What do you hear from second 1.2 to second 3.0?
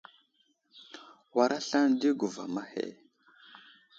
War aslane di guvam ahe.